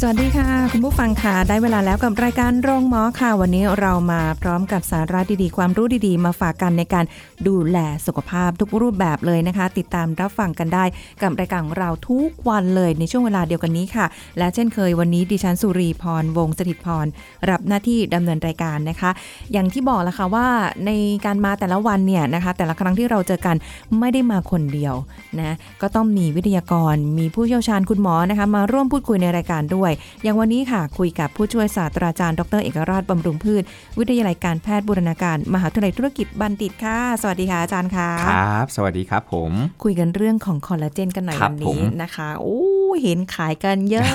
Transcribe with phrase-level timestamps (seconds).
[0.00, 7.04] สวัสดีค่ะ คุณผู้ฟังค่ะ ได้เวลาแล้วกับรายการโรงหมอค่ะ วันนี้เรามาพร้อมกับสาระดีๆ ความรู้ดีๆ มาฝากกันในการ
[7.48, 10.84] ดูแลสุขภาพทุกรูปแบบเลยนะคะ ติดตามรับฟังกันได้
[11.22, 14.06] กับรายการของเราทุกวันเลยในช่วงเวลาเดียวกันนี้ค่ะ
[14.38, 17.06] และเช่นเคยวันนี้ดิฉันสุรีพรวงศิตพร
[17.50, 19.10] รับหน้าที่ดำเนินรายการนะคะ
[19.52, 20.46] อย่างที่บอกแล้วค่ะว่า
[20.86, 20.90] ใน
[21.26, 23.56] การมาแต่ละวันเนี่ยนะคะ แต่ละครั้งที่เราเจอกัน
[23.98, 24.94] ไม่ได้มาคนเดียว
[25.40, 29.85] นะก็ต้องมีวิทยากร มีผู้เชี่ยวชาญคุณหมอนะคะ มาร่วมพูดคุยในรายการด้วย
[30.22, 33.62] อย่างวันนี้ค่ะคุยกับผู้ช่วยศาสตราจารย์ ดรเอกราชบำรุงพืช
[33.98, 39.52] วิทยาลัยการแพทย์บูรณาการ มหาวิทยาลัยธุรกิจบัณฑิตค่ะ สวัสดีค่ะอาจารย์ค่ะครับ สวัสดีครับผม
[39.84, 42.60] คุยกันเรื่องของคอลลาเจนกันหน่อยครัวับนผนี้มนะคะโอ้
[43.02, 44.10] เห็นขายกันเยอะ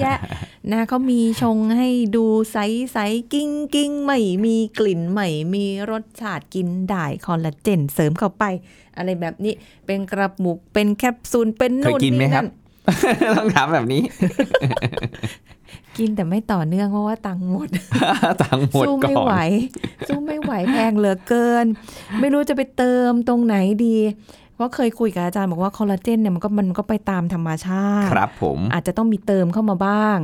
[0.00, 0.18] แยะ
[0.70, 2.58] นะเขามีชงให้ดูใส
[2.92, 8.44] ใสๆกิ้งกิ้งไม่มีกลิ่นไม่มีรสชาติกินได้คอลลาเจนเสริมเข้าไป
[8.96, 9.54] อะไรแบบนี้
[9.86, 12.48] เป็นกระปุกเป็นแคปซูลเป็นเคยนู่นกินไหมนี่ครันั่บน
[13.36, 14.02] ต้องถามแบบนี้
[15.98, 17.68] กินแต่ไม่ต่อเนื่องเพราะว่าตังค์หมด
[18.42, 21.66] ตังค์หมดสู้ก่ไม่อไหวนสู้ไม่ไหวแพงเหลือเกิน
[22.20, 23.96] ไม่รู้จะไปเติมตรงไหนดี
[24.54, 30.18] เพราะเคยคุยกับอาจารย์บอกว่าคอลลาเจนเนี่ยมันก็มันก็ไปตามธรรมชาติ ครับผม อาจจะต้องมีเติมเข้ามาบ้าง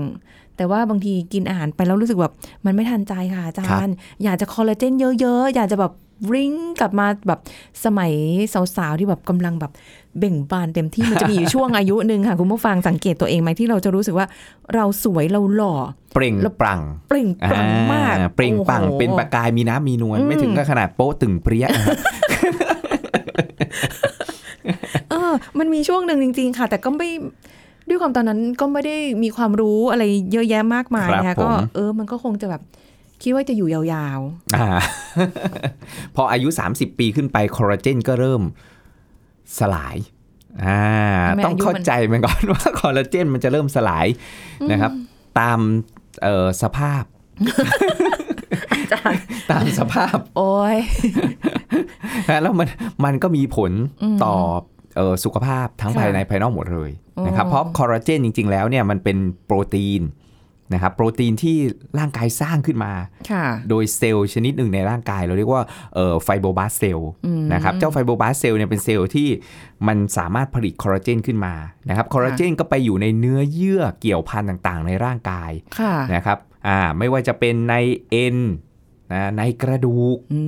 [0.57, 2.33] แต่ว่าบางทีกินอาหารไปแล้วรู้สึกแบบ
[2.65, 5.93] มันไม่ทันใจค่ะอาจารย์ อยากจะคอลลาเจนเยอะๆ อยากจะแบบ
[6.33, 7.41] ริ้งกลับมาแบบ
[7.85, 8.13] สมัย
[8.77, 9.73] สาวๆที่แบบกำลังแบบ
[10.19, 14.27] เบ่งบานเต็มที่มันจะมีอยู่ช่วงอายุหนึ่งค่ะ คุณผู้ฟังสังเกตตัวเองไหมที่เราจะรู้สึกว่า
[14.75, 15.75] เราสวยเราหล่อ
[16.15, 21.97] เปล่งแล้วปลั่งเปล่งปลั่งมากอ่เปล่งปลั่งโอ้โหเป็นประกายมีน้ำมีนวลอืมไม่ถึงกับขนาดโป๊ะตึงเปรี้ยนะฮะ
[25.11, 27.11] เออ มันมีช่วงหนึ่งจริง ๆ ค่ะ แต่ก็ไม่
[27.89, 32.63] ด้วยความตอนนั้นก็ไม่ได้มีความรู้อะไรเยอะแยะมากมายครับนะคะผมก็เออมันก็คงจะแบบ
[33.23, 34.21] คิดว่าจะอยู่ยาว
[34.57, 34.67] อ่า
[36.17, 38.43] พออายุ 30 ปีขึ้นไปคอลลาเจนก็เริ่ม
[39.59, 39.97] สลาย
[40.65, 40.81] อ่า
[41.29, 44.07] ทำไมต้องอายุเข้ามันใจมันก่อนว่าคอลลาเจนมันจะเริ่มสลาย
[44.71, 44.93] นะครับ
[45.39, 45.59] ตาม
[46.23, 50.77] เอ่อสภาพๆอาจารย์ตามสภาพ โอ้ย
[52.29, 52.69] นะแล้วมัน
[53.05, 53.73] มันก็มีผล
[54.03, 54.35] อืมต่อ
[54.97, 56.91] เอ่อสุขภาพทั้งค่ะภายในภายนอกหมดเลย
[57.27, 59.17] นะครับอ๋อเพราะคอลลาเจนจริง ๆ แล้วเนี่ยมันเป็น
[59.47, 60.03] โปรตีน
[60.73, 61.57] นะครับโปรตีนที่
[61.99, 62.93] ร่างกายสร้างขึ้นมา
[63.31, 65.63] ค่ะโดยเซลล์ชนิดหนึ่งในร่างกาย เราเรียกว่า
[66.25, 69.29] ไฟโบบาสเซลล์อืมนะครับเจ้า fiโบบาสเซลล์เนี่ยเป็นเซลล์ที่
[69.87, 71.55] มันสามารถผลิตคอลลาเจนขึ้นมา
[71.89, 77.75] นะครับคอลลาเจนก็ไปอยู่ในเนื้อเยื่อเกี่ยวพันต่างๆ ในร่างกายค่ะนะครับอ่าไม่ว่าจะเป็นใน
[78.11, 78.39] เอ็น
[79.13, 80.41] นะในกระดูกอื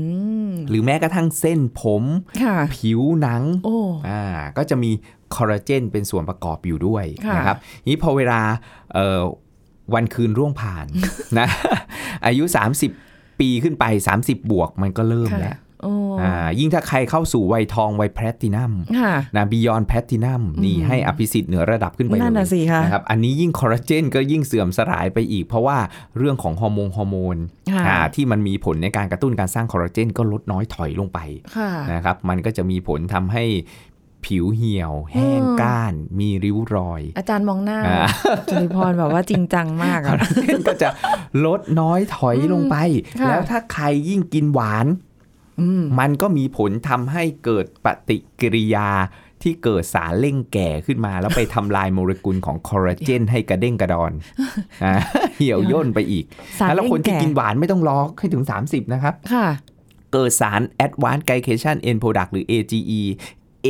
[0.48, 2.02] มหรือแม้กระทั่งเส้นผม
[2.42, 4.22] ค่ะผิวหนังโอ้อ่า
[4.56, 4.90] ก็จะมี
[5.34, 7.56] คอลลาเจนเป็นส่วนประกอบอยู่ด้วยค่ะนะครับ
[7.88, 8.40] นี้พอเวลา
[8.94, 9.20] เอ่อ
[9.94, 10.86] วันคืนร่วงผ่าน
[11.38, 11.48] นะ
[12.26, 12.44] อายุ
[12.94, 13.84] 30 ปีขึ้นไป
[14.18, 25.78] 30 บวกมันก็เริ่มค่ะแล้วโอ้อ่ายิ่งถ้าใครเข้าสู่วัยทองวัยแพลตินัมค่ะนะ beyond platinum นี่อืมให้อภิสิทธิ์เหนือระดับขึ้นไปเลยนั่นน่ะสิคะนะครับอันนี้ยิ่งคอลลาเจนก็ยิ่งเสื่อมสลายไปอีก เพราะว่า
[26.18, 27.36] เรื่องของฮอร์โมนฮอร์โมน
[27.72, 31.18] ค่ะอ่าที่มันมีผลในการกระตุ้นการสร้างคอลลาเจนก็ลดน้อยถอยลงไป
[31.56, 33.44] ค่ะนะครับมันก็จะมีผลทำให้
[34.26, 38.06] ผิวเหี่ยว แห้งอืมกร้าน มีริ้วรอย อาจารย์มองหน้าอ่า
[38.50, 40.88] จุลิพรแบบว่าจริงจังมากคอลอะลาเจนก็จะ
[41.44, 42.76] ลดน้อยถอยลงไป
[43.20, 44.86] ค่ะแล้วถ้าใครยิ่งกินหวาน
[45.60, 48.88] อืมมันก็มีผลทำให้เกิดปฏิกิริยา
[49.42, 54.12] ที่เกิดสารเร่งแก่ขึ้นมา แล้วไปทำลายโมเลกุลของคอลลาเจนให้กระเด้งกระดอน
[54.84, 54.94] อ่า
[55.36, 56.24] เหี่ยวย่นไปอีก
[56.60, 59.46] สารแล้วคนที่เร่งแก่กินหวานไม่ต้องรอให้ถึง 30 นะครับ ค่ะ
[60.12, 63.02] เกิดสาร Advanced Glycation End Product หรือ AGE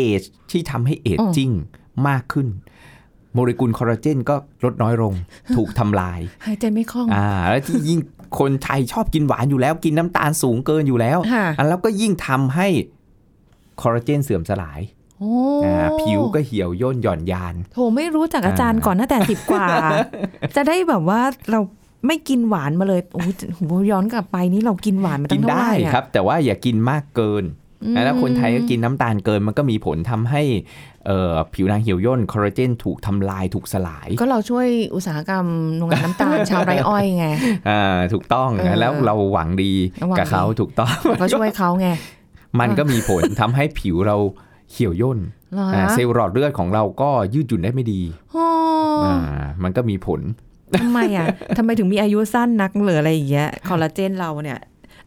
[0.06, 1.50] age ที่ทำให้เอจจิ้ง
[2.08, 2.48] มากขึ้น
[3.34, 5.14] โมเลกุลคอลลาเจนก็ลดน้อยลง
[5.56, 8.00] ถูกทำลาย หายใจไม่คล่อง อ่า แล้วที่ยิ่ง
[8.38, 12.68] คนไทยชอบกินหวานอยู่แล้ว กินน้ำตาลสูงเกินอยู่แล้วค่ะอันแล้วก็ยิ่งทำให้
[13.80, 14.80] คอลลาเจนเสื่อมสลาย
[15.18, 15.32] โอ้
[15.64, 19.66] อ่าผิวก็เหี่ยวย่นหย่อนยานโถไม่รู้จักอาจารย์อ่าก่อนตั้งแต่สิบกว่า
[20.56, 21.20] จะได้แบบว่า
[21.50, 21.60] เรา
[22.06, 23.22] ไม่กินหวานมาเลยโอ้
[23.66, 27.67] โหย้อนกลับไปนี่เรากินหวานมาตั้กินงเท่าไหได้ร่อะครับ แต่ว่าอย่ากินมากเกินอืม
[28.04, 30.42] แล้วคนไทยก็กินน้ำตาลเกินมันก็มีผลทำให้
[31.06, 35.46] เอ่อผิวนางเหี่ยวย่นคอลลาเจนถูกทำลายถูกสลาย ก็เราช่วยอุตสาหกรรม
[35.76, 37.26] โรงงานน้ำตาลชาวไร่อ้อยไง
[37.68, 37.82] อ่า
[38.12, 39.72] ถูกต้องเออแล้วเราหวังดี
[40.08, 41.88] หวังดีกับเขาถูกต้องก็ช่วยเขาไง
[42.60, 44.16] มันก็มีผลทำให้ผิวเรา
[44.72, 45.18] เหี่ยวย่น
[45.54, 48.00] เหรออ่าเซลล์หลอดเลือดของเราก็ยืดหยุ่นได้ไม่ดี
[48.32, 48.46] โอ้
[49.04, 49.16] อ่า
[49.62, 50.20] มันก็มีผล
[50.82, 51.26] ทำไมอะ
[51.58, 54.58] ทำไมถึงมีอายุสั้นนักหรืออะไรอย่างเงี้ยคอลลาเจนเราเนี่ย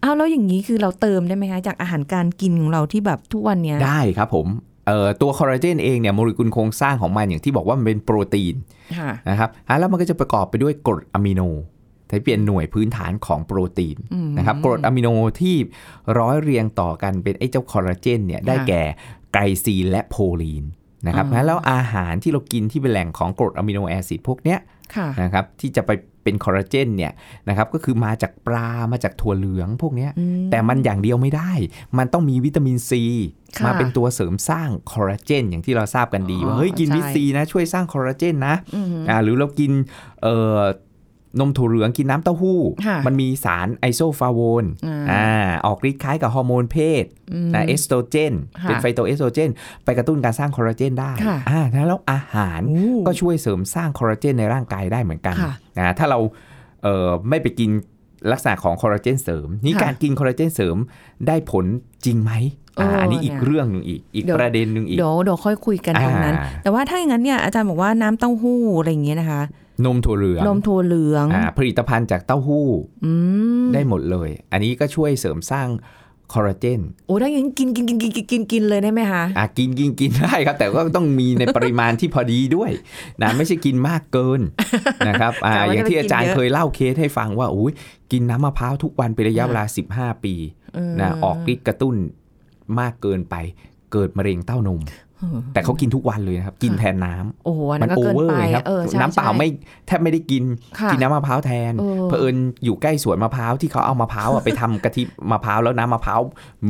[0.04, 4.48] อ้าวแล้วอย่างนี้คือเราเติมได้ไหมคะจากอาหารการกินของเราที่แบบทุกวันเนี้ยได้ครับผม
[4.88, 8.56] เอ่อตัวคอลลาเจนเองเนี่ยโมเลกุลโครงสร้างของมันอย่างที่บอกว่ามันเป็นโปรตีน
[8.98, 11.42] ค่ะนะครับอะแล้วมันก็จะประกอบไปด้วยกรดอะมิโน
[12.10, 15.08] ที่เป็นหน่วยพื้นฐานของโปรตีนอืมนะครับกรดอะมิโน
[15.42, 15.56] ที่
[16.20, 18.84] ร้อยเรียงต่อกันเป็นไอ้เจ้าคอลลาเจนเนี่ยได้ค่ะแก่
[19.34, 20.66] ไกลซีนและโพรลีน
[21.08, 24.81] นะครับอ๋อแล้วอาหารที่เรากินที่เป็นแหล่งของกรด amino acid พวกเนี้ยค่ะ
[25.24, 25.92] นะครับที่จะไป
[26.24, 27.14] เป็นคอลลาเจนเนี่ย
[27.50, 31.52] นะครับก็คือมาจากปลามาจากถั่วเหลืองพวกเนี้ยอืมแต่มันอย่างเดียวไม่ได้
[31.98, 33.04] มันต้องมีวิตามินซี
[33.58, 39.72] ค่ะมาเป็นตัวเสริมสร้างคอลลาเจนอย่างที่เราทราบกันดีอ๋อว่าเฮ้ยกินใช่วิตซีนะช่วยสร้างคอลลาเจนนะอืมอ่าหรือเรากิน
[40.22, 40.60] เอ่อ
[41.40, 45.28] นมถั่วเหลืองกินน้ำเต้าหู้ค่ะมันมีสารไอโซฟลาโวนอ่าอ่า
[45.66, 48.34] ออกฤทธิ์คล้ายกับฮอร์โมนเพศอืมนะเอสโตรเจน
[48.64, 49.50] ค่ะเป็นไฟโตเอสโตรเจน
[49.84, 56.20] ไปกระตุ้นการสร้างคอลลาเจนได้ค่ะอ่าแล้วอาหารโอ้ก็ช่วยเสริมสร้างคอลลาเจนในร่างกายได้เหมือนกันค่ะนะถ้าเรา
[56.84, 57.70] เอ่อไม่ไปกิน
[58.32, 60.78] ลักษณะของคอลลาเจนเสริม นี่ค่ะการกินคอลลาเจนเสริม
[61.28, 61.66] ได้ผล
[62.06, 62.34] จริงไหม
[62.78, 69.42] เอออัอันนี้อีกเนี่ยเรื่องหนึ่งอีกอีกเดี๋ยวประเด็นหนึ่งอีกเดี๋ยวเดี๋ยวค่อยคุยกันตรงนั้นอ่าแต่ว่าถ้าอย่างนั้นเนี่ยอาจารย์บอกว่าน้ำเต้าหู้อะไรอย่างเงี้ยนะคะ
[69.86, 72.68] นมถั่วเหลืองนมถั่วเหลืองอ่าผลิตภัณฑ์จากเต้าหู้
[73.06, 73.12] อื
[73.64, 75.70] มได้หมดเลย อันนี้ก็ช่วยเสริมสร้าง
[76.36, 82.72] คอลลาเจนโอ้ถ้าอย่างนี้กินกินกินกินกินกินกินเลยได้ไหมคะอะกินกินกินได้ครับ แต่ก็ต้องมีในปริมาณที่พอดีด้วย
[83.22, 84.42] นะไม่ใช่กินมากเกิน
[85.08, 87.74] นะครับอ่าแต่ว่าอย่างที่อาจารย์จะไปกินเยอะเคยเล่าเคสให้ฟังว่าอุ้ย
[88.12, 90.34] กินน้ำมะพร้าวทุกวันเป็นระยะเวลา 15 ปี
[90.76, 91.96] เออนะออกฤทธิ์กระตุ้น
[92.80, 93.36] มากเกินไป
[93.92, 95.11] เกิดมะเร็งเต้านมเออ
[95.54, 99.48] แต่เขากินทุกวันเลยนะครับ กินแทนน้ำโอ้โหอันมันั้นนก็โอเกินเวอร์ไปครับเออใช่น้ำเปล่าใช่ไม่
[99.88, 100.44] แทบไม่ได้กิน
[100.80, 106.22] ค่ะกินน้ำมะพร้าวแทนเออเผอิญอยู่ใกล้สวนมะพร้าวที่เขาเอามะพร้าวอะไปทำกะทิมะพร้าวแล้วน้ำมะพร้าว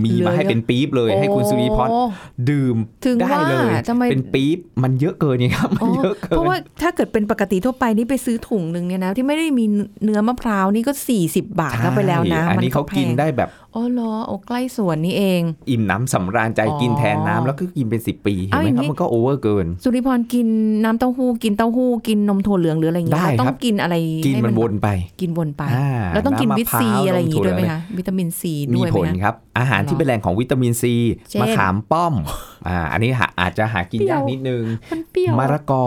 [0.03, 2.01] มีมาให้เป็นปี๊บเลย ให้คุณสุริพรโอ้
[2.49, 2.75] ดื่ม
[3.05, 9.65] ถึงได้ว่าเลยทำไมเป็นปี๊บมันเยอะเกินไงครับมันอ๋อเยอะเกิเพราะนว่าถ้าเกิดเป็นปกติทั่วไปนี่ไปซื้อถุงหนึ่งเนี่ยนะที่ไม่ได้มี
[10.03, 10.93] เนื้อมะพร้าวนี่ก็
[11.25, 20.47] 40 บาทก็ไปแล้วนะใช่อันนี้มัเขากินแพงได้แบบอ๋อเหรอโอ้ใกล้สวนนี่เอง อิ่มน้ำสำราญใจอ๋อกินแทนน้ำแล้วก็กินเป็น10ปีเห็นเอาไหมอย่างครับนี้มันก็โอเวอร์เกิน สุริพรกิน
[20.83, 23.95] น้ำเต้าหู้กินเต้าหู้กินนมถั่วเหลืองหรืออะไรอย่างเงี้ยได้เราต้อครังบกินอะไร
[24.25, 24.87] กินให้มันวนไป
[25.21, 30.93] กินวนไปอ่าแล้วต้องกินำมะวิตพร้าซีอะไรอย่างงี้นมด้วยไหมถั่คะวิตามินซีมีด้วยไหผมลคะครับ อาหารที่เป็นแหล่งของวิตามินซี
[31.29, 32.13] เช่นมะขามป้อม
[32.67, 35.85] อ่าอันนี้หาอาจจะหากินเปรี้ยวยากนิดนึงมันเปรี้ยวมะละกอ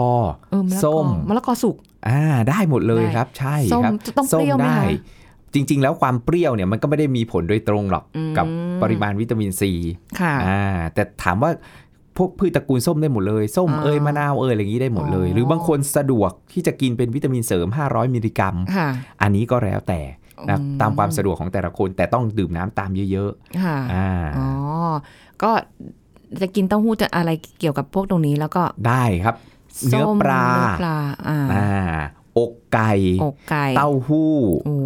[0.51, 1.75] เออมะละกอส้มมะละกอสุก
[2.07, 4.81] อ่าได้หมดเลยได้ครับ ใช่ส้มครับจะต้องเปรี้ยวไหมส้คะได้
[5.55, 8.45] จริง ๆ แล้วความเปรี้ยวเนี่ยมันก็ไม่ได้มีผลโดยตรงหรอกอืมกับ
[8.81, 9.71] ปริมาณวิตามินซี
[10.19, 10.63] ค่ะอ่า
[10.93, 11.51] แต่ถามว่า
[12.17, 18.87] พวกพืชตระกูลส้มได้หมดเลย ส้มอ๋อเอยมะนาวเอยอะไรอย่างนี้ได้หมดเลยอ๋อหรือบางคนสะดวกที่จะกินเป็นวิตามินเสริม 500 มิลลิกรัมค่ะ
[19.21, 20.01] อันนี้ก็แล้วแต่
[20.49, 23.31] นะอืมตามความสะดวกของแต่ละคนแต่ต้องดื่มน้ำตามเยอะ
[23.63, 24.49] ค่ะๆอ่าอ๋อ
[25.43, 25.51] ก็
[26.41, 29.35] จะกินเต้าหู้จะอะไรเกี่ยวกับพวกตรงนี้แล้วก็ได้ครับ
[29.87, 30.95] เนื้อส้มปลาเนื้อปลา
[31.27, 31.69] อ่า
[32.37, 32.93] อ่าอกไก่
[33.23, 34.35] อกไก่เต้าหู้
[34.65, 34.77] โอ้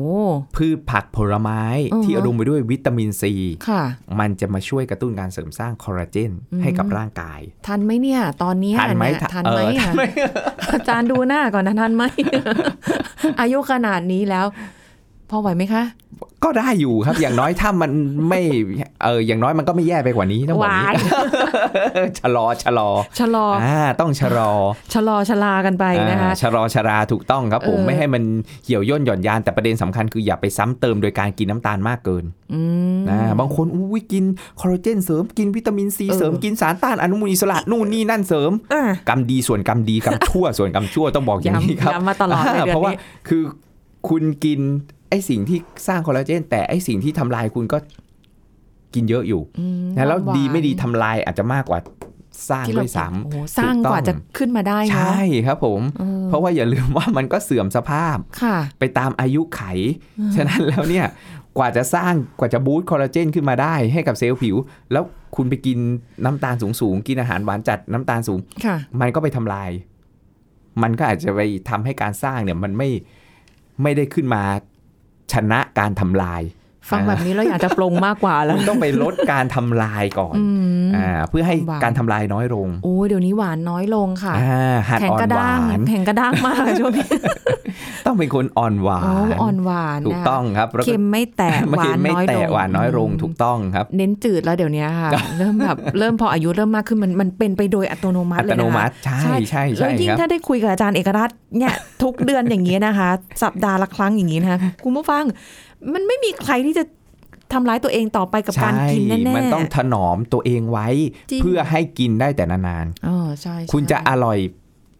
[0.55, 1.61] พืชผักผลไม้
[1.93, 3.33] อือฮะที่อุดมไปด้วยวิตามินซี
[3.69, 3.83] ค่ะ
[4.19, 10.03] มันจะมาช่วยกระตุ้นการเสริมสร้างคอลลาเจนอืมให้กับร่างกาย ทันไหมเนี่ย ตอนเนี้ยทันไหมเยทันทันไหมเออทัอะนไหม
[10.73, 12.03] อาจารย์ดูหน้าก่อนนะทันไหม
[13.39, 14.45] อายุขนาดนี้แล้ว
[15.29, 15.83] พอไหวไหมคะ
[16.43, 17.91] ก็ได้อยู่ครับ อย่างน้อยถ้ามัน
[18.29, 18.41] ไม่
[19.03, 20.95] เอออย่างน้อยมันก็ไม่แย่ไปกว่านี้ต้องบอกวานี้ย
[22.19, 22.89] ชะลอชะลอ
[23.19, 24.51] ชะลออ่าต้องชะลอ
[24.93, 28.23] ชะลอชะลากันไปนะคะอ่าชะลอชะลาถูกต้องครับผมเออไม่ให้มัน
[28.65, 32.61] เหี่ยวย่นหย่อนยานแต่ประเด็นสำคัญคืออย่าไปซ้ำเติมโดยการกินน้ำตาลมากเกินอื
[32.95, 34.23] มนะบางคนอุ้ยกิน
[34.59, 42.91] คอลลาเจนเสริมกินวิตามินซีเออเสริมกินสารต้านอนุมูลอิสระนู่นนี่นั่นเสริมอะกรรมดีส่วนกรรมดีกรรมชั่วส่วนกรรมชั่วต้องบอกอย่างนี้ครับย้ำย้ำมาตลอดเลยเดือนนี้เพราะว่า
[43.27, 43.43] คือ
[44.09, 44.61] คุณกิน
[45.09, 47.77] ไอสิ่งที่สร้างคอลลาเจน แต่ไอสิ่งที่ทำลายคุณก็
[48.93, 51.79] กินเยอะอยู่อืมนะแล้วหานๆดีไม่ดีทำลายอาจจะมากกว่า
[52.49, 59.61] สร้างที่ด้เราวยซ้โอ้โหำสร้างถูกว่าต้องจะขึ้นมาได้เนาะใช่ครับผมเออเพราะว่าอย่าลืมว่ามันก็เสื่อมสภาพค่ะไปตามอายุขัย
[60.35, 61.05] ฉะนั้นแล้วเนี่ย
[61.57, 64.55] กว่าจะสร้างกว่าจะ boost คอลลาเจนขึ้นมาได้ให้กับเซลล์ผิว
[64.91, 65.03] แล้ว
[65.35, 65.77] คุณไปกิน
[66.25, 69.69] น้ำตาลสูงๆ กินอาหารหวานจัดน้ำตาลสูงค่ะมันก็ไปทำลาย
[70.83, 72.89] มันก็อาจจะไปทำให้การสร้างเนี่ยมันไม่
[73.83, 74.43] ไม่ได้ขึ้นมา
[75.33, 76.41] ชนะการทำลาย
[76.91, 80.45] ฟังแบบนี้เราอยากจะปรงมากกว่าแล้วคุณต้องไปลดการทำลายก่อนอื
[80.85, 87.07] มอ่าเพื่อให้หวานการทำลายน้อยลง โอ้ยเดี๋ยวนี้หวานน้อยลงค่ะอ่าหัดแข็งอ่อกนระหด้าวางนแข็งกระด้างมากช่วงนี้
[88.05, 103.09] ต้องเป็นคนอ่อนหวาอ๋อนอ่อนหวานถูกนะคะต้องครับแล้วก็เค็มไม่แตะหไม่วานไม่น้อยลแตะงหวานน้อยลงถูกต้องครับ เน้นจืดแล้วเดี๋ยวนี้ค่ะเริ่มแบบเริ่มพออายุเริ่มมากขึ้นมันมันเป็นไปโดยอัตโนมัอัติเลยตโนนะคะมัติใช่ใช่แล้ใช่วยิ่งครับถ้าได้คุยกับอาจารย์เอกราชเนี่ยทุกเดือนอย่างนี้นะคะ
[103.43, 105.23] สัปดาห์ละครั้งอย่างนี้นะคะคุณผู้ฟัง
[105.93, 106.83] มันไม่มีใครที่จะ
[107.53, 110.87] ทำร้ายตัวเองต่อไปกับการใช่กินแน่ๆมันต้องถนอมตัวเองไว้
[111.31, 114.39] จริงเพื่อให้กินได้แต่นานอ๋อใช่ๆคุณจะอร่อย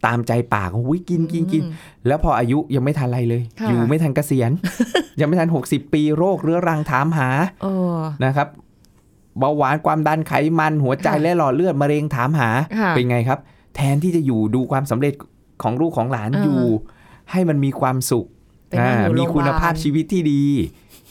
[0.06, 1.62] ตามใจปากอุ้ยกินกินกิน
[2.06, 4.50] แล้วพออายุยังไม่ทันอะไรเลยค่ะอยู่ไม่ทันเกษียณ
[5.20, 7.28] ยังไม่ทัน 60 ปีโรคเรื้อรังถามหา
[7.62, 8.48] เออนะครับ
[9.38, 13.38] เบาหวานความดันไขมันหัวใจค่ะและหลอดเลือดมะเร็งถามหาค่ะเป็นไงครับ
[13.76, 15.14] แทนที่จะอยู่ดูความสำเร็จ
[15.62, 16.62] ของลูกของหลานเออออยู่
[17.30, 18.39] ให้มันมีความสุขไปนั่งอยู่อ่า
[18.74, 20.44] มีโรงพยาบาลคุณภาพชีวิตที่ดี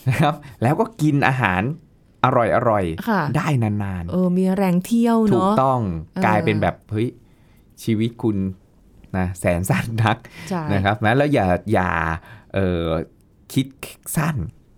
[0.08, 1.62] นะครับ แล้วก็กินอาหาร
[2.24, 5.80] อร่อยอร่อยๆค่ะได้นานเออ มีแรงเที่ยวๆถูกเนาะต้อง
[6.14, 7.08] เออกลายเป็นแบบเฮ้ย
[7.84, 8.36] ชีวิตคุณ
[9.16, 10.16] นะแสนสั้นนัก
[10.50, 11.90] ใช่นะครับนะแล้วอย่าอย่า
[12.54, 12.84] เออ
[13.52, 13.66] คิด
[14.16, 14.36] สั้น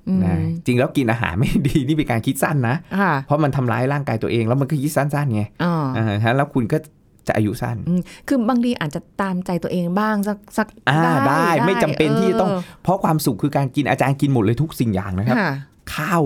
[0.08, 0.36] อืมนะ
[0.66, 6.78] จริงแล้วกินอาหารไม่ดีนี่เป็นการคิดสั้นนะค่ะเพราะมันทำร้ายร่างกายตัวเองแล้วมันก็คิดสั้นๆไงอ๋ออ่าฮะแล้วคุณก็
[7.26, 15.50] จะอายุสั้นอืมคือบางทีอาจจะตามใจตัวเองบ้างสักสักอ่าได้ไม่จำเป็นที่จะต้องเเพราะความสุขคือการกินอาจารย์กินหมดเลยทุกสิ่งอย่างนะครับค่ะ
[15.94, 16.22] ข้าว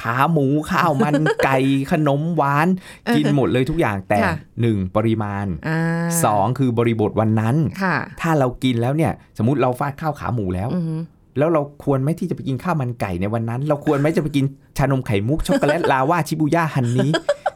[0.00, 1.58] ขาหมูข้าวมันไก่
[1.92, 2.68] ขนมหวาน
[3.04, 5.80] เออกินหมดเลยทุกอย่างแต่ค่ะหนึ่งปริมาณอ่า
[6.24, 10.98] สองคือบริบทวันนั้นค่ะถ้าเรากินแล้วเนี่ย สมมติเราฟาดข้าวขาหมูแล้วอืม
[11.38, 14.44] แล้วเราควรไหมที่จะไปกินข้าวมันไก่ในวันนั้น เราควรไหมจะไปกิน
[14.78, 17.10] ชานมไข่มุก ช็อกโกแลต ลาวาชิบูย่าฮันนี้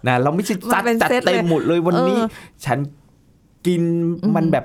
[0.06, 2.28] นะเราไม่ใช่จัดมาเป็นจัดเซตเลยเต็มหมดเลยวันนี้เออ
[2.64, 2.78] ฉัน
[3.66, 3.82] กิน
[4.22, 4.64] อืมมันแบบ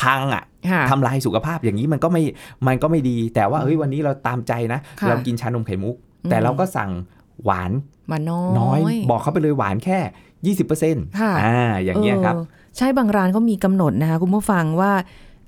[0.00, 2.22] พังอะค่ะทำลายสุขภาพอย่างนี้มันก็ไม่
[2.66, 6.90] มันก็ไม่ดี แต่ว่าเฮ้ยวันนี้เราตามใจนะค่ะเรากินชานมไข่มุกอืมแต่เราก็สั่ง
[7.44, 7.70] หวาน
[8.10, 9.98] มาน้อยน้อย บอกเขาไปเลยหวานแค่
[10.46, 12.44] ยี่สิบเปอร์เซ็นต์ค่ะอ่าอย่างเงี้ยครับออ
[12.76, 14.92] ใช่บางร้านเขามีกำหนดนะคะคุณผู้ฟังว่า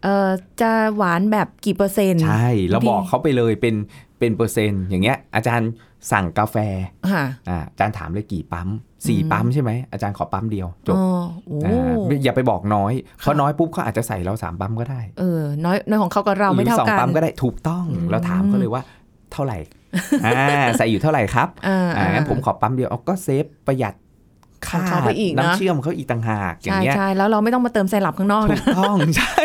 [0.04, 0.28] เออ
[0.60, 3.74] จะหวานแบบกี่เปอร์เซ็นต์ ใช่เราบางทีบอกเขาไปเลยเป็น
[4.18, 5.70] เป็นเปอร์เซ็นต์ อย่างเงี้ย อาจารย์
[6.12, 6.56] สั่งกาแฟ
[7.12, 8.68] ค่ะอ่าอาจารย์ถามเลยกี่ปั๊ม
[9.06, 11.04] สี่อืมปั๊มใช่ไหมอาจารย์ขอปั๊มเดียวจบอ๋อ
[11.46, 11.92] โอ้อ่า
[12.24, 18.82] อย่าไปบอกน้อยเพราะค่ะน้อยปุ๊บเขาอาจจะใส่เราสามปั๊มก็ได้เออน้อยน้อยของเขากับเราหไม่รือเท่าสองกันปั๊มก็ได้ถูกต้องอืมเราถามเขาเลยว่า
[19.32, 19.58] เท่าไหร่
[20.24, 24.03] อ่าใส่อยู่เท่าไหร่ครับอ่าอ่างั้นผมขอปั๊มเดียวเอาก็เซฟประหยัดค่า
[24.70, 29.42] ของเขาไปอีกนะน้ำเชื่อมเขาอีกต่างหากอย่าใช่งเงี้ยใช่แล้วเราไม่ต้องมาเติมไซรัปข้างนอกถูนะกต้องใช่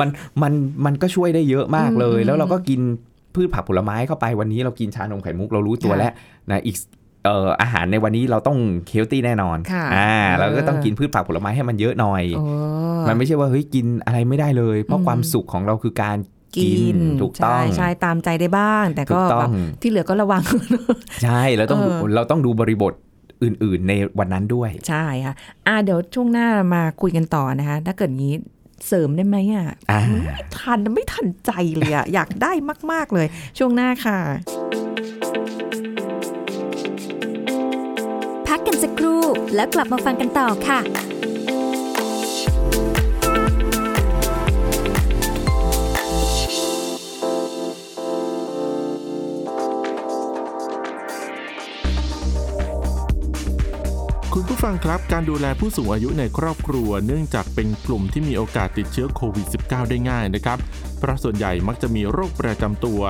[0.00, 0.08] มัน
[0.42, 0.52] มัน
[0.84, 2.80] มันก็ช่วยได้เยอะมากเลยอืมแล้วเราก็กิน
[3.34, 6.12] พืชผักผลไม้เข้าไปวันนี้เรากินชานมไข่มุกเรารู้ตัวค่ะแล้ว
[6.50, 6.76] นะอีก
[7.24, 8.58] เอ่ออาหารในวันนี้เราต้อง
[8.88, 12.44] เฮลตี้แน่นอนค่ะอ่าเออเราก็ต้องกินพืชผักผลไม้ให้มันเยอะหน่อยโอ้
[13.08, 16.18] มันไม่ใช่ว่าเฮ้ยกินอะไรไม่ได้เลย เพราะอืมความสุขของเราคือการ
[16.56, 20.42] กิกินนถูกต้องใช่ใช่ตามใจได้บ้าง แต่ถูก็กต้แบอบงที่เหลือก็ระวัง
[21.22, 22.92] ใช่เราต้องดูเออเราต้องดูบริบท
[23.42, 25.34] อื่น ๆ ในวันนั้นด้วย ใช่ค่ะ
[25.66, 28.34] อ่าเดี๋ยวช่วงหน้ามาคุยกันต่อนะคะ ถ้าเกิดงี้
[28.86, 30.00] เสริมได้ไหมอะอ่า
[30.34, 32.52] ไม่ทันไม่ทันใจเลยอะ อยากได้
[32.92, 33.26] มาก ๆ เลย
[33.58, 34.18] ช่วงหน้าค่ะ
[38.46, 39.22] พักกันสักครู่
[39.54, 40.80] แล้วกลับมาฟังกันต่อค่ะ
[54.58, 60.58] ผู้ฟังครับการดูแลผู้สูงอายุในครอบครัว เนื่องจากเป็นกลุ่มที่มีโอกาสติดเชื้อโควิด -19 ได้ง่ายนะครับ
[60.98, 63.00] เพราะส่วนใหญ่มักจะมีโรคประจำตัว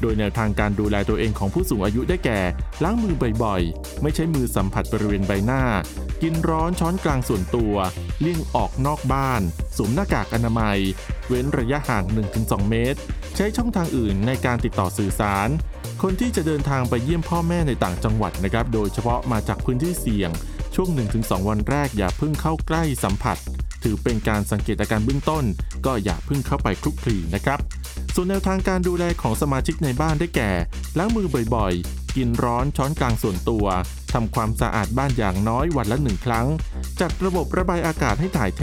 [0.00, 2.40] โดยแนวทางการดูแลตัวเองของผู้สูงอายุได้แก่
[2.84, 5.62] ล้างมือบ่อยๆ ไม่ใช้มือสัมผัสบริเวณใบหน้า
[6.22, 7.74] กินร้อนช้อนกลางส่วนตัว
[8.20, 9.42] เลี่ยงออกนอกบ้าน
[9.76, 10.78] สวมหน้ากากอนามัย
[11.28, 12.04] เว้นระยะห่าง
[12.36, 12.98] 1-2 เมตร
[13.36, 15.48] ใช้ช่องทางอื่นในการติดต่อสื่อสาร
[16.02, 20.32] คนที่จะเดินทางไปเยี่ยมพ่อแม่ในต่างจังหวัดนะครับ โดยเฉพาะมาจากพื้นที่เสี่ยง
[20.80, 23.36] ช่วง 1-2 วันแรกอย่าเพิ่งเข้าใกล้สัมผัส
[23.82, 25.44] ถือเป็นการสังเกตอาการเบื้องต้น
[25.86, 27.58] ก็อย่าเพิ่งเข้าไปคลุกคลีนะครับ
[28.14, 30.50] ส่วนแนวทางการดูแลของสมาชิกในบ้านได้แก่
[30.98, 33.66] ล้างมือบ่อยๆ กินร้อนช้อนกลางส่วนตัว
[34.12, 36.46] ทำความสะอาดบ้านอย่างน้อยวันละหนึ่งครั้ง
[37.00, 38.62] จัดระบบระบายอากาศให้ถ่ายเท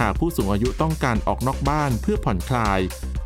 [0.00, 2.80] หากผู้สูงอายุต้องการออกนอกบ้านเพื่อผ่อนคลาย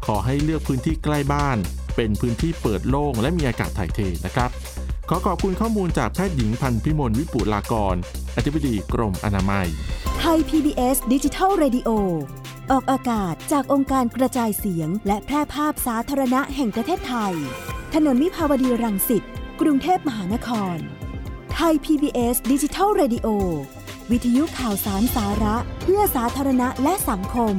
[0.06, 1.58] ขอให้เลือกพื้นที่ใกล้บ้าน
[1.96, 4.50] เป็นพื้นที่เปิดโล่งและมีอากาศถ่ายเทนะครับ
[5.10, 7.96] ขอขอบคุณข้อมูลจากแพทย์หญิงพันธ์พิมลวิปุลากร
[8.36, 9.68] อธิบดีกรมอนามัย
[10.18, 11.88] ไทย PBS ดิจิทัล Radio
[12.70, 17.34] ออกอากาศจากองค์การกระจายเสียง และแพร่ภาพสาธารณะแห่งประเทศไทย
[17.94, 19.22] ถนนมิภาวดีรังสิต
[19.60, 20.76] กรุงเทพมหานคร
[21.54, 23.28] ไทย PBS ดิจิทัล Radio
[24.10, 27.56] วิทยุข่าวสารสาระ เพื่อสาธารณะและสังคม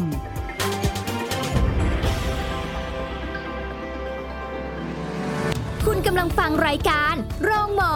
[6.00, 7.96] ณกำลังฟังรายการโรงหมอ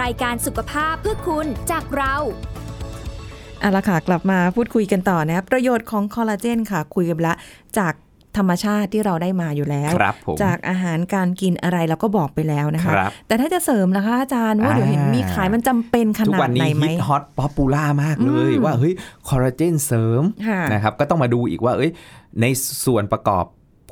[0.00, 2.14] รายการสุขภาพเพื่อคุณจากเรา
[3.60, 7.36] เอาละค่ะ กลับมาพูดคุยกันต่อนะครับประโยชน์ของคอลลาเจนค่ะ คุยกันไปละ
[7.78, 7.92] จาก
[8.36, 18.94] ธรรมชาติที่เราได้มาอยู่แล้วครับผมจากอาหารการกินอะไรเราก็บอกไปแล้วนะคคะรับแต่ถ้าจะเสริมนะคะอาจารย์ว่าอ่าเดี๋ยวเห็นมีขายมันจำเป็นขทุกนาวัดนไหนนี้ไหมฮิตฮอต popular มากเลยอืมว่าเฮ้ย
[19.28, 21.90] คอลลาเจนเสริมค่ะนะครับก็ต้องมาดูอีกว่าเอ้ย
[22.40, 22.46] ใน
[22.86, 23.44] ส่วนประกอบ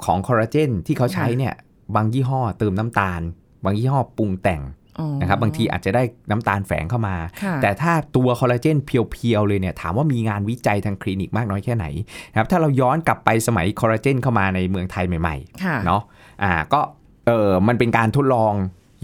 [0.04, 1.54] ของคอลลาเจนที่เขาใช้ค่ะเนี่ย
[1.96, 3.20] บางยี่ห้อเติมน้ำตาล
[3.64, 4.62] บางยี่ห้อปรุงแต่ง
[4.99, 11.87] อ๋อนะครับบางทีอาจจะได้น้ำตาลแฝงเข้ามาค่ะแต่ถ้าตัวคอลลาเจนเพียวๆเลยเนี่ยถามว่ามีงานวิจัยทางคลินิกมากน้อยแค่ไหน
[12.30, 16.02] นะครับถ้าเราย้อนกลับไปสมัยคอลลาเจนเข้ามาในเมืองไทยใหม่ค่ะๆเนาะ
[16.42, 16.80] อ่าก็
[17.26, 18.54] เออมันเป็นการทดลอง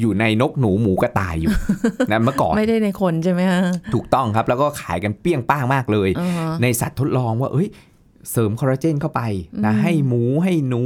[0.01, 1.51] อยู่ในนกหนูหมูกระต่ายอยู่
[2.11, 3.61] นะเมื่อก่อน ไม่ได้ในคนใช่ไหมฮะ
[3.95, 7.69] ถูกต้องครับ แล้วก็ขายกันเปี้ยงป้างมากเลยอ่าฮะในสัตว์ทดลองว่าเอ้ย
[8.31, 9.23] เสริมคอลลาเจนเข้าไป
[9.67, 10.83] นะอืมให้หมูให้หนู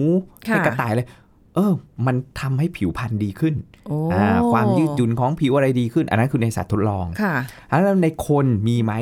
[0.48, 1.06] ค่ะให้กระต่ายเลย
[1.54, 1.72] เออ
[2.06, 3.54] มันทำให้ผิวพรรณดีขึ้น
[3.86, 7.34] โอ้อ่าความยืดหยุ่นของผิวอะไรดีขึ้น อันนั้นคือในสัตว์ทดลองค่ะ
[7.68, 8.92] แล้วในคนมีไหม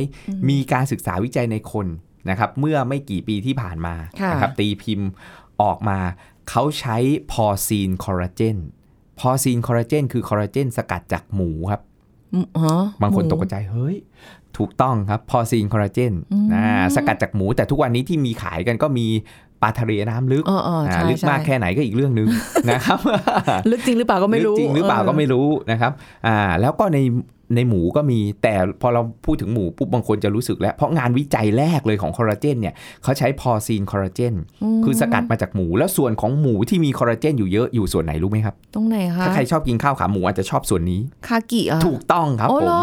[0.49, 1.87] มีการศึกษาวิจัยในคน
[2.31, 5.09] นะครับ เมื่อไม่กี่ปีที่ผ่านมาค่ะนะครับตีพิมพ์
[5.63, 5.99] ออกมา
[6.51, 6.97] เขาใช้
[7.33, 8.57] porcine คอลลาเจน
[9.21, 11.81] porcine คอลลาเจนคือคอลลาเจนสกัดจากหมูครับ
[12.35, 13.97] อืมฮะบางคนหมูตกใจ เฮ้ย
[14.57, 16.65] ถูกต้องครับ porcine คอลลาเจนอืมนะ
[16.95, 19.07] สกัดจากหมู แต่ทุกวันนี้ที่มีขายกันก็มี
[19.63, 22.29] ปลาทะเลน้ำลึกเออเออใช่าลึกมากใช่แค่ไหนก็อีกเรื่องหนึง
[22.69, 22.99] นะครับ
[23.71, 25.93] ลึกจริงหรือเปล่าก็ไม่รู้ลึจริงหรือเปล่าก็ไม่รู้นะครับ
[26.27, 26.99] อ่าแล้วก็ใน
[27.57, 42.83] ในหมูก็มีแต่พอเราพูดถึงหมูปุ๊บบางคนจะรู้สึกแล้ว เพราะงานวิจัยแรกเลยของคอลลาเจนเนี่ยเขาใช้ porcine คอลลาเจนคือสกัดมาจากหมู แล้วส่วนของหมูที่มีคอลลาเจนอยู่เยอะอยู่ส่วนไหนรู้ไหมครับ ตรงไหนคะ ถ้าใครชอบกินข้าวขาหมูอาจจะชอบส่วนนี้ คากิอะถูกต้องครับโอ้ผเหรมอ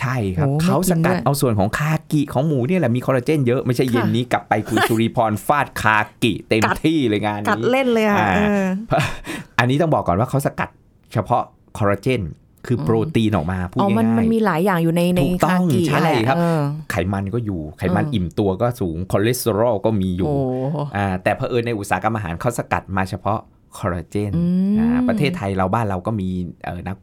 [0.00, 8.66] ใช่ครับโอ้ไม่เขาสกัดกินด้วยเอาส่วนของคากิของหมูเนี่ยแหละมีคอลลาเจนเยอะไม่ใช่เย็นค่ะนี้กลับไปคุณสุริพรฟาดคากิเต็มกัดที่เลยงานกัดนี้เล่นเลยอะอ่าเออ
[9.58, 10.68] อันนี้ต้องบอกก่อนว่าเขาสกัด
[11.12, 11.42] เฉพาะ
[11.78, 12.22] คอลลาเจน
[12.66, 20.38] คือโปรตีนออกมาพูดอ๋อมันง่ามันยมีหลายอย่างอยู่ในในถูกต้คาองกิใช่แหละครับเออๆไขมันก็อยู่ ไขมันเอออิ่อิ่มตัวก็สูง คอเลสเตอรอลก็มีอยู่โอ้
[20.96, 23.38] อ่าแต่เผอิญในอุตสาหกรรมอาหารเขาสกัดมาเฉพาะ
[23.78, 24.42] คอลลาเจนอื
[24.74, 26.28] มอ่าประเทศไทยเราบ้านเราก็มี
[26.64, 26.96] เอ่อนัก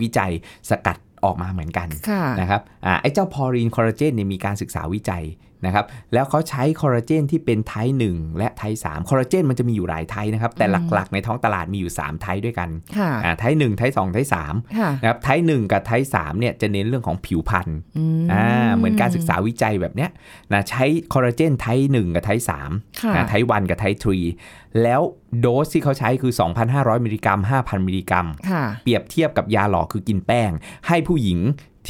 [0.00, 0.30] วิจัย
[0.70, 5.24] สกัด ออกมาเหมือนกันค่ะนะครับอ่าไอ้เจ้า porcine คอลลาเจนเนี่ยมีการศึกษาวิจัย
[5.66, 15.18] นะครับแล้วเขาใช้คอลลาเจนที่เป็น type 1และ type 3คอลลาเจนมันจะมีอยู่หลาย type นะครับแต่หลักๆในท้องตลาดมีอยู่ 3 type ด้วยกันค่ะอ่า type 1 type 2 type 3ค่ะนะครับ
[15.22, 20.10] type 1กับ type 3เนี่ยจะเน้นเรื่องของผิวพรรณอืมอ่าเหมือนการศึกษาวิจัยแบบเนี้ย
[20.52, 25.00] นะใช้คอลลาเจน type 1กับ type 3ค่ะนะ type 1กับ type 3 แล้ว
[25.40, 26.32] โดสที่เขาใช้คือ
[26.68, 30.50] 2,500 มิลลิกรัม 5,000 มิลลิกรัมค่ะเปรียบเทียบกับยาหลอกคือกินแป้ง
[30.88, 31.38] ให้ผู้หญิง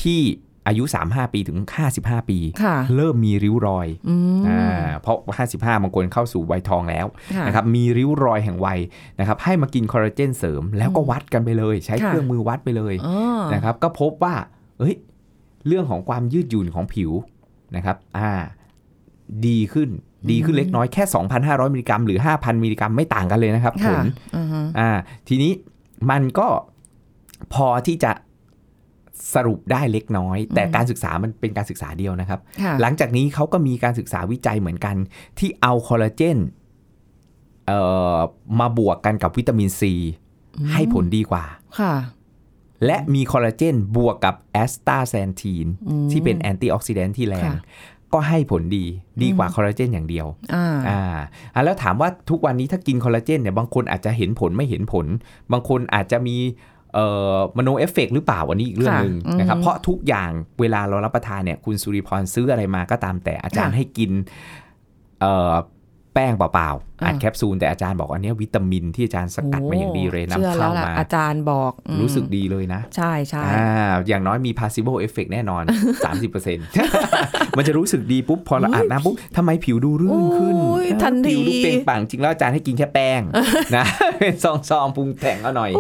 [0.03, 0.21] ที่
[0.67, 1.59] อายุ 35 ปีถึง
[1.95, 4.65] 55 ปีค่ะเริ่มมีริ้วรอยอืมอ่า
[5.03, 5.19] เพราะ
[5.51, 8.79] 55 บางคนเข้าสู่วัยทองแล้วค่ะนะครับมีริ้วรอยแห่งวัย
[9.21, 13.17] นะครับให้มากินคอลลาเจนเสริม แล้วก็วัดกันไปเลย ใช้ค่ะเครื่องมือวัดไปเลยอ๋อ
[13.55, 14.35] นะครับก็พบว่า
[14.79, 14.95] เอ้ย
[15.67, 17.11] เรื่องของความยืดหยุ่นของผิว
[17.77, 18.31] นะครับอ่า
[19.47, 19.91] ดีขึ้น
[20.31, 21.05] ดีขึ้นเล็กน้อยแค่
[21.39, 24.07] 2,500 มิลลิกรัมหรือ 5,000 มิลลิกรัมไม่ต่างกันเลยนะครับผค่ะล
[24.37, 24.91] อือฮึอ่า
[25.29, 25.53] ทีนี้
[26.11, 26.49] มันก็
[27.55, 28.13] พอที่จะ
[29.35, 34.97] สรุปได้เล็กน้อย แต่การศึกษามันเป็นการศึกษาเดียวนะครับค่ะหลังจากนี้เขาก็มีการศึกษาวิจัยเหมือนกัน
[35.39, 36.39] ที่เอาคอลลาเจน
[37.67, 37.81] เอ่
[38.17, 38.19] อ
[38.61, 39.95] มาบวกกันกับวิตามินซี
[40.73, 41.45] ให้ผลดีกว่า
[41.81, 41.95] ค่ะ
[42.87, 47.61] และมีคอลลาเจนบวกกับ astaxanthin อืมที่เป็น antioxidant ที่แรงค่ะ
[48.15, 48.85] ก็ให้ผลดี
[49.23, 51.01] ดีกว่าคอลลาเจนอย่างเดียวอ่าอ่า
[51.55, 55.07] อะแล้วถามว่าทุกวันนี้ถ้ากินคอลลาเจนเนี่ยบางคนอาจจะเห็นผลไม่เห็นผล
[55.53, 56.37] บางคนอาจจะมี
[56.95, 64.11] เอ่อมโนเอฟเฟกหรือเปล่าอันนี้อีกเรื่องค่ะหนึ่งอืมนะครับเพราะทุกอย่างเวลาเรารับประทานเนี่ยคุณสุริพรซื้ออะไรมาก็ตามแต่อาจารย์ค่ะให้กิน
[65.21, 65.55] เอ่อ
[66.15, 75.63] แป้งเปล่าๆอ่าอัดแคปซูลแต่อาจารย์บอกอันเนี้ยวิตามินที่อาจารย์สกัดมาอย่างดีเลยโชื่อนำแล้เข้าวล่ะมาอาจารย์บอกอืมรู้สึกดีเลยนะ ใช่ใช่อ่าอย่างน้อยมี placebo effect แน่นอน
[76.41, 83.21] 30%มันจะรู้สึกดีปุ๊บ พอเราอาบน้ำปุ๊บทำไมผิวดูรื่นขึ้นโอ้ยทันทีผิวดูเปล่งปลั่งจริงแล้วอาจารย์ให้กินแค่แป้ง
[83.77, 83.85] นะ
[84.19, 85.71] เป็นซองซองๆปรุงแต่งเอาหน่อย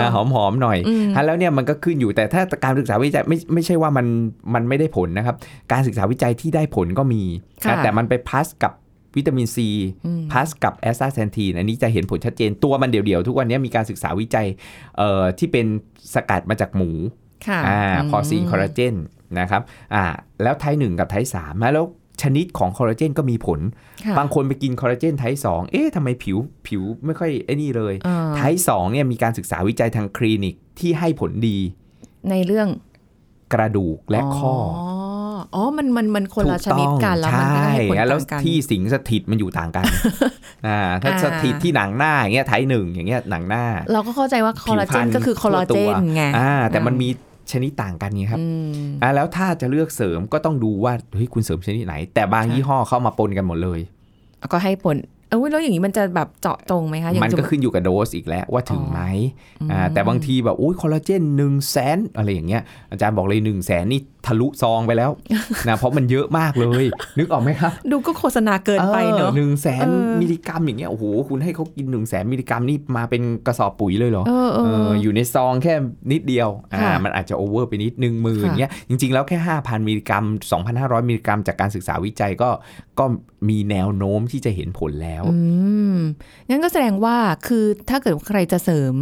[0.00, 4.06] นะหอมหอมๆหน่อยอืมฮะแล้วเนี่ยมันก็ขึ้นอยู่แต่ถ้าการศึกษาวิจัยไม่ไม่ใช่ว่ามัน
[4.54, 5.36] มันไม่ได้ผลนะครับ
[5.72, 7.22] การศึกษาวิจัยที่ได้ผลก็มี
[7.64, 8.72] ค่ะนะแต่มันไป plus กับ
[9.16, 9.68] วิตามินซี
[10.06, 14.46] อืม plus กับ astaxanthin อันนี้จะเห็นผลชัดเจนตัวมันเดี่ยวๆ ทุกวันนี้มีการศึกษาวิจัย
[14.98, 15.66] เอ่อที่เป็น
[16.14, 16.90] สกัดมาจากหมู
[17.46, 18.94] ค่ะอ่า porcine คอลลาเจน
[19.40, 19.62] นะครับ
[19.94, 20.04] อ่า
[20.42, 21.86] แล้ว type หนึ่งกับ type สามแล้ว
[22.22, 23.60] ชนิดของคอลลาเจนก็มีผล
[24.04, 31.58] ค่ะบางคนไปกินคอลลาเจน type สองเอ๊ะทำไมผิวผิวไม่ค่อยไอ้นี่เลยอ่า type สองเนี่ยมีการศึกษาวิจัยทางคลินิกที่ให้ผลดี
[32.30, 32.68] ในเรื่อง
[33.54, 34.84] กระดูกและข้ออ๋
[35.60, 39.84] อ มันมันมันคนละชถูนิดกันแล้วใชมันก็่ให้ผลแล้วต่างกันที่สิงสถิตมันอยู่ต่างกัน
[40.66, 47.08] อ่าถ้าอ่าสถิตที่หนังหน้าอย่างเงี้ยไทป์หนึ่งอย่างเงี้ยหนังหน้า เราก็เข้าใจว่าคอลลาเจนผิวพรรณก็คือคอลลาเจนทั่วตัวไงอ่าแต่มันมี
[47.52, 53.80] ชนิดต่างกันไงครับอืมอ่าแล้วถ้าจะเลือกเสริมก็ต้องดูว่าเฮ้ยคุณเสริมชนิดไหน แต่บางค่ะยี่ห้อเข้ามาปนกันหมดเลย
[54.52, 54.96] ก็ให้ผล
[55.32, 59.00] เออแล้วอย่างนี้มันจะแบบเจาะจงไหมคะอย่างมันสก็ติขึ้นอยู่กับโดสอีกแล้วว่าถึงไหม
[59.60, 65.10] อืมอ่าแต่บางทีแบบอุ้ยคอลลาเจนหนึ่งแสนอะไรอย่างเงี้ยอาจารย์บอกเลยหนึ่งแสนนี่ทะลุซองไปแล้ว
[65.68, 66.84] นะเพราะมันเยอะมากเลย
[67.18, 75.74] นึกออกไหมครับดูก็โฆษณาเกินไปเนอะหนึ่งแสนเออมิลลิกรัมอย่างเงี้ยโอ้โหคุณให้เขากินหนึ่งแสนมิลลิกรัมนี่มาเป็นกระสอบปุ๋ยเลยเหรอเออเอเออออยู่ในซองแค่
[76.12, 80.24] นิดเดียวอ่าค่ะมันอาจจะ over ไปนิดหนึ่งหมื่นค่ะเงี้ยจริง ๆ แล้วแค่ 5,000 มิลลิกรัม
[80.66, 82.50] 2,500 มิลลิกรัม จากการศึกษาวิจัยก็
[82.98, 83.04] ก็
[83.48, 85.38] มีแนวโน้มที่จะเห็นผลแล้วอื
[85.94, 85.96] ม
[86.48, 88.94] งั้นก็แสดงว่าคือถ้าเกิดใครจะเสริม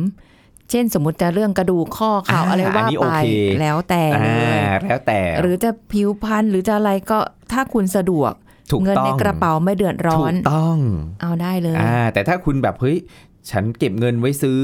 [0.71, 3.27] เช่นสมมติจะเรื่องกระดูกข้อเข่าอ่าอะไรอัว่านนี้โอไปเค
[3.61, 7.19] แล้วแต่เลอ่ายแล้วแต่ หรือจะผิวพรรณหรือจะอะไรก็
[7.53, 8.33] ถ้าคุณสะดวก
[8.71, 10.77] ถูกเงินต้องในกระเป๋าไม่เดือดร้อถูนกต้อง
[11.21, 12.97] เอาได้เลยอ่าแต่ถ้าคุณแบบเฮ้ย
[13.51, 14.61] ฉันเก็บเงินไว้ซื้อ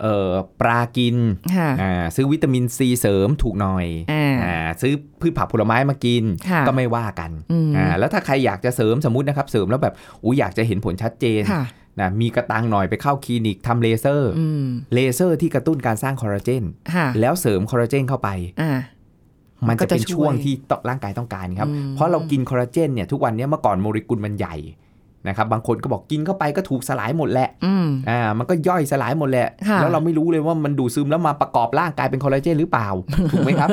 [0.00, 1.16] เอ่อปลากิน
[1.56, 11.64] ค่ะอ่าซื้อวิตามินซีเสริมถูกหน่อยอ่าอ่าซื้อพืชผักผลไม้มากินค่ะก็ไม่ว่ากันอืมอ่าแล้วถ้าใครอยากจะเสริมสมมตินะครับ เสริมแล้วแบบอุ้ยอยากจะเห็นผลชัดเจนค่ะ
[12.00, 18.28] นะมีกะตังค์หน่อยไปเข้าคลินิกทำเลเซอร์อืมเลเซอร์ที่กระตุ้นการสร้างคอลลาเจนค่ะแล้วเสริมคอลลาเจนเข้าไป
[18.60, 18.72] อ่า
[19.68, 24.56] มันจะเป็นก็จะช่วยช่วงที่ต้องร่างกายต้องการครับอืมเพราะเรากินคอลลาเจนเนี่ยทุกวันเนี้ยเมื่อก่อนโมเลกุลมันใหญ่
[25.28, 32.88] นะครับบางคนก็บอกกินเข้าไปก็ถูกสลายหมดแหละอืมอ่ามันก็ย่อยสลายหมดแหละค่ะแล้วเราไม่รู้เลยว่ามันดูดซึมแล้วมาประกอบร่างกายเป็นคอลลาเจนหรือเปล่า
[33.32, 33.68] ถูกไหมครับ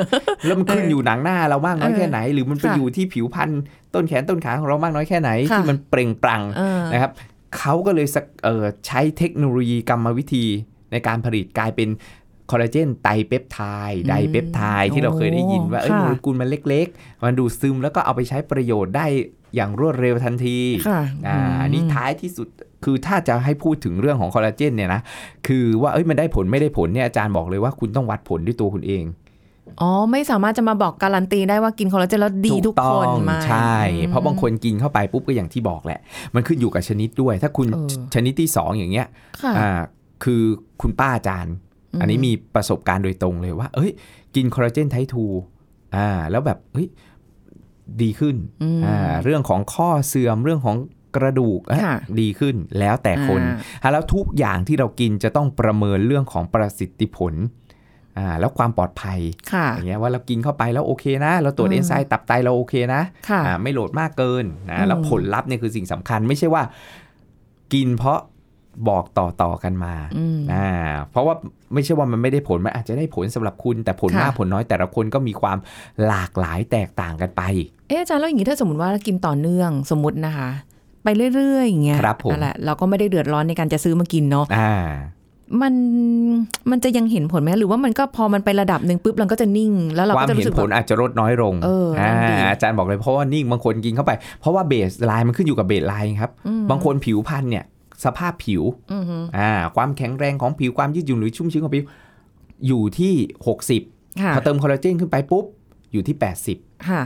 [0.46, 3.50] แล้วมันขึ้นอยู่หนังหน้าเรามากน้อยเออแค่ไหน หรือมันไปค่ะอยู่ที่ผิวพรรณ
[3.94, 7.10] ต้นแขนต้นขาของเรามากน้อยแค่ไหนค่ะที่มันเปล่งปลั่งเออนะครับ
[7.58, 10.44] เขาก็เลยสักเอ่อใช้เทคโนโลยีกรรมวิธี
[10.92, 11.88] ในการผลิตกลายเป็น
[12.50, 13.60] คอลลาเจนไตรเปปไท
[13.90, 19.06] ด์ไดเปปไทด์ที่เราเคยได้ยินว่าเอ้ยค่ะโมเลกุลมันเล็ก ๆ มันดูดซึมแล้วก็เอาไปใช้ประโยชน์ได้
[19.54, 20.58] อย่างรวดเร็วทันที
[20.88, 22.48] ค่ะอ่าอันนี้ท้ายที่สุด
[22.84, 25.00] คือถ้าจะให้พูดถึงเรื่องของคอลลาเจนเนี่ยนะ
[25.46, 29.04] คือว่าเอ้ยมันได้ผลไม่ได้ผลเนี่ยอาจารย์บอกเลยว่าคุณต้องวัดผลด้วยตัวคุณเอง
[29.80, 36.00] อ๋อ ไม่สามารถจะมาบอกการันตีได้ว่ากินคอลลาเจนแล้วดีทุกคนต้องไม่ใช่อืมเพราะบางคนกินเข้าไปปุ๊บก็อย่างที่บอกแหละ
[36.34, 39.06] มันขึ้นอยู่กับชนิดด้วย ถ้าคุณเออชนิดที่ 2 อย่างเงี้ย
[39.42, 39.70] ค่ะอ่า
[40.24, 40.42] คือ
[40.80, 41.54] คุณป้าอาจารย์
[42.00, 43.90] อันนี้มีประสบการณ์โดยตรงเลยว่า เอ้ย
[44.34, 45.24] กินคอลลาเจนไททู
[45.96, 46.88] อ่าแล้วแบบเฮ้ย
[48.02, 50.76] ดีขึ้นอืมอ่าเรื่องของข้อเสื่อมเรื่องของ
[51.16, 57.34] กระดูกเอ๊ะค่ะดีขึ้นแล้วแต่คนอ่าอะแล้วทุกอย่างที่เรากินจะต้องประเมินเรื่องของประสิทธิผล
[58.18, 59.18] อ่าแล้วความปลอดภัย
[59.52, 66.62] ค่ะอย่างเงี้ยว่าเรากินเข้าไปแล้วโอเคนะ เราตรวจอืมเอนไซม์ตับไตเราโอเคนะค่ะอ่าไม่โหลดมากเกินอืนะมแล้วผลลัพธ์เนี่ยคือสิ่งสำคัญไม่ใช่ว่า
[67.72, 68.18] กินเพราะ
[68.88, 70.68] บอกต่อต่อๆกันมาอืมอ่า
[71.10, 71.34] เพราะว่า
[71.74, 75.58] ไม่ใช่ว่ามันไม่ได้ผล มันอาจจะได้ผลสำหรับคุณ แต่ผลค่ะมากผลน้อยแต่ละคนก็มีความ
[76.06, 77.42] หลากหลายแตกต่างกันไป
[77.88, 80.50] เอ๊ะอาจารย์แล้วอย่างนี้ถ้าสมมติว่ากินต่อเนื่องสมมตินะคะ
[81.04, 84.72] ไปเรื่อยๆอย่างเงี้ยครับผมนั่นแหละเราก็ไม่ได้เดือดร้อนในการจะซื้อมากินเนาะอ่า
[85.62, 85.74] มัน
[86.70, 97.64] มันจะยังเห็นผลไหมหรือว่ามันก็พอมันไประดับหนึ่งปุ๊บมันก็จะนิ่ง แล้วเราควาก็มจะเห็รู้นสึกผลแบบอาจจะลดน้อยลงเออนั่นดีอาจารย์บอกเลยเพราะว่านิ่งบางคนกินเข้าไป เพราะว่า baseline มันขึ้นอยู่กับ baseline ครับอืมบางคนผิวพรรณเนี่ย
[98.04, 101.84] สภาพผิวอือฮึอ่าความแข็งแรงของผิวความยืดหยุ่นหรือชุ่มชื้นของผิว
[102.66, 103.14] อยู่ที่
[103.66, 105.44] 60ค่ะพอเติมคอลลาเจนขึ้นไปปุ๊บ
[105.92, 106.16] อยู่ที่
[106.52, 107.02] 80ค่ะ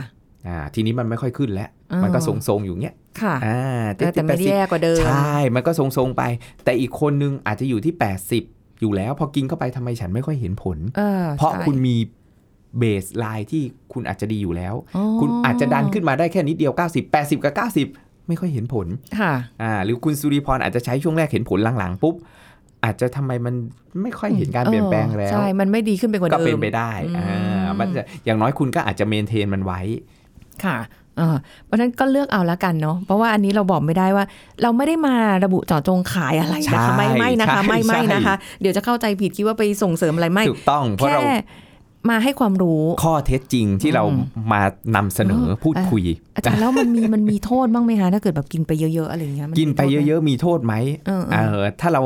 [0.47, 6.23] อ่าทีนี้มันไม่ค่อยขึ้นแล้วอ๋อมันก็ทรงๆอยู่เงี้ย ค่ะอ่าแต่แต่ไม่ได้แย่กว่าเดิม ใช่ มันก็ทรงๆไป
[6.63, 7.93] แต่อีกคนนึงอาจจะอยู่ที่
[8.37, 11.95] 80 อยู่แล้ว พอกินเข้าไปทำไมฉันไม่ค่อยเห็นผลเออเพราะใช่คุณมี
[12.77, 17.53] เบสไลน์ที่คุณอาจจะดีอยู่แล้วอ๋อคุณอาจจะดันขึ้นมาได้แค่นิดเดียว 90 80 กับ
[17.91, 18.87] 90 ไม่ค่อยเห็นผล
[19.19, 22.15] ค่ะ อ่า หรือคุณสุริพรอาจจะใช้ช่วงแรกเห็นผลหลังๆ ปุ๊บ
[22.83, 23.55] อาจจะทำไมมัน
[24.01, 29.81] ไม่ค่อยเห็นการเปลี่ยนแปลงแล้ว ใช่ มันไม่ดีขึ้นไปกว่าก็เดิมเป็นไปได้อืมอ่า มันจะอย่างน้อยคุณก็อาจจะเมนเทนมันไว้
[30.63, 30.77] ค่ะ
[31.17, 34.25] เออเพราะฉะนั้นก็เลือกเอาละกันเนาะเพราะว่าอันนี้เราบอกไม่ได้ว่า
[34.61, 41.21] เราไม่ได้มาระบุเจาะจงขายอะไรนะคะใช่ไม่ไม่นะคะใช่ไม่ไม่ใช่นะคะ เดี๋ยวจะเข้าใจผิดคิดว่าไปส่งเสริมอะไรไม่ถูกต้องเพราะแค่เรา
[42.09, 44.61] มาให้ความรู้ ข้อเท็จจริงที่เราอืมมา
[44.95, 46.03] นำเสนอเออพูดคุย
[46.35, 50.73] อาจารย์แล้วมันมีมันมีโทษบ้างไหมคะถ้าเกิดแบบกินไปเยอะๆอะไรอย่างเงี้ยมันกินไปมีโทษหมเยอะๆ มีโทษไหม
[51.07, 52.01] เออเอเอออถ้าเรา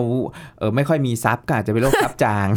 [0.59, 2.47] เออไม่ค่อยมีทรัพย์ก็อาจจะเป็นโรคทรัพย์จาง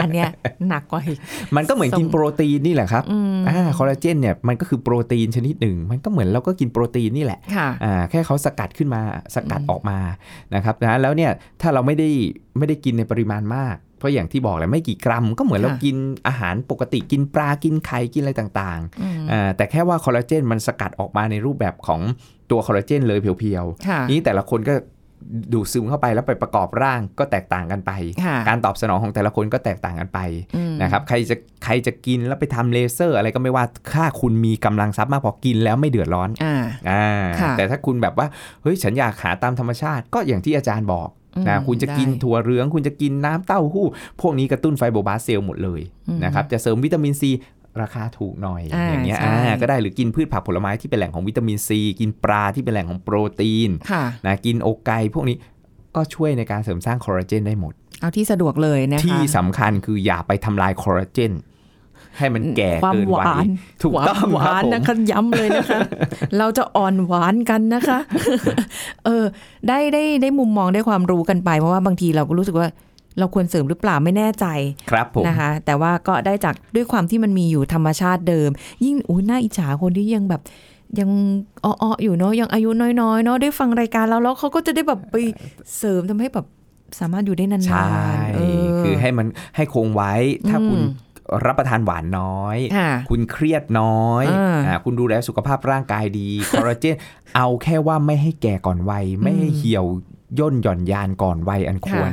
[0.00, 0.28] อันเนี้ย
[0.68, 1.18] หนักกว่าอีก
[1.56, 9.00] มันก็เหมือนกินส่งโปรตีนนี่แหละครับอืมอ่าคอลลาเจนเนี่ยมันก็คือโปรตีนชนิดหนึ่ง มันก็เหมือนเราก็กินโปรตีนนี่แหละค่ะอ่าแค่เขาสกัดขึ้นมา
[9.34, 9.98] สกัดอืมออกมา
[10.54, 12.08] นะครับนะแล้วเนี่ยถ้าเราไม่ได้
[12.58, 22.00] ไม่ได้กินในปริมาณมากเพราะอย่างที่บอกแหละไม่กี่กรัม ก็เหมือนเรากินอาหารปกติกินปลากินไข่กินอะไรต่างอืมๆอ่าแต่แค่ว่าคอลลาเจนมันสกัดออกมาในรูปแบบของ
[22.50, 24.74] ตัวคอลลาเจนเลย pure ค่ะๆนี้แต่ละคนก็
[25.52, 27.90] ดูดซึมเข้าไปแล้วไปประกอบร่างก็แตกต่างกันไป
[28.24, 30.18] ค่ะการตอบสนองของแต่ละคนก็แตกต่างกันไป
[30.56, 36.54] อืมนะครับใครจะใครจะกินแล้วไปทำเลเซอร์อะไรก็ไม่ว่าถ้าคุณมีกำลังทรัพย์มากพอกินแล้วไม่เดือดร้อนอ่า
[36.90, 38.26] อ่าค่ะแต่ถ้าคุณแบบว่า
[38.62, 41.15] เฮ้ยฉันอยากหาตามธรรมชาติ ก็อย่างที่อาจารย์บอกอืม
[41.48, 43.86] นะคุณจะกินได้ถั่วเหลือง คุณจะกินน้ำเต้าหู้
[44.20, 47.30] พวกนี้กระตุ้น fibroblast cell หมดเลยอืมนะครับจะเสริมวิตามินซี
[47.82, 55.36] ราคาถูกหน่อยอ่าอย่างเงี้ยใช่อ่าก็ได้หรือกินพืชผักผลไม้ที่เป็นแหล่งของวิตามินซี กินปลาที่เป็นแหล่งของโปรตีนค่ะนะกินอกไก่พวกนี้
[55.96, 61.32] ก็ช่วยในการเสริมสร้างคอลลาเจนได้หมด เอาที่สะดวกเลยนะคะที่สำคัญคืออย่าไปทำลายคอลลาเจน
[62.18, 63.48] ให้มันแก่ความเกินหวัวายน
[63.82, 65.80] ถูกความต้องหครับวานผมนะคะย้ำเลยนะคะ
[66.38, 67.98] เราจะอ่อนหวานกันนะคะ
[69.04, 69.24] เออ
[69.68, 72.68] ได้ได้ได้มุมมองได้ความรู้กันไป เพราะว่าบางทีเราก็รู้สึกว่า
[73.18, 74.46] เราควรเสริมหรือเปล่าไม่แน่ใจ
[74.90, 78.50] ครับผมนะคะ แต่ว่าก็ได้จากด้วยความที่มันมีอยู่ธรรมชาติเดิม
[78.84, 80.42] ยิ่งอุ้ยน่าอิจฉาคนที่ยังแบบ
[81.00, 81.10] ยัง
[81.64, 85.16] อ้อๆอยู่เนาะยังอายุน้อยๆเนาะได้ฟังรายการเราแล้วเขาก็จะได้แบบไป
[85.78, 86.46] เสริมทำให้แบบ
[87.00, 87.90] สามารถอยู่ได้นานๆใช่
[88.34, 89.26] เออคือให้มัน
[89.56, 90.12] ให้คงไว้
[90.48, 90.80] ถ้าอืมคุณ
[91.44, 96.96] รับประทานหวานน้อยค่ะคุณเครียดน้อยอ่าอ่าคุณดูแลสุขภาพร่างกายดีคอลลาเจน
[97.36, 99.86] เอาแค่ว่าไม่ให้แก่ก่อนวัย ไม่ให้เหี่ยว
[100.38, 102.12] ย่นหย่อนยานก่อนวัยอันควร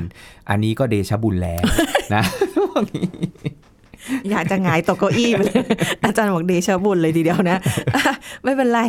[0.50, 1.64] อันนี้ก็เดชะบุญแล้ว
[2.14, 2.24] นะ
[4.32, 5.64] อยากจะหงายตกเก้าอี้ไปเลย
[6.04, 7.58] อาจารย์บอกเดชะบุญเลยทีเดียวนะ
[8.44, 8.80] ไม่เป็นไร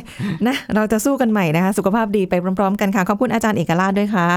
[0.47, 4.29] นะ เราจะสู้กันใหม่นะคะ สุขภาพดีไปพร้อมๆ กันค่ะ ขอบคุณอาจารย์เอกราชด้วยค่ะ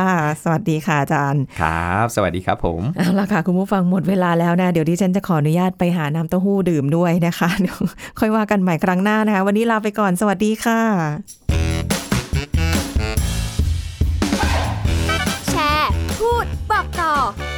[0.44, 7.78] สวัสดีค่ะอาจารย์ ครับ สวัสดีครับผมเอาละค่ะ คุณผู้ฟังหมดเวลาแล้วนะ เดี๋ยวดิฉันจะขออนุญาตไปหาน้ำเต้าหู้ดื่มด้วยนะคะเดี๋ยว
[8.20, 11.47] ค่อยว่ากันใหม่ครั้งหน้านะคะ วันนี้ลาไปก่อน สวัสดีค่ะ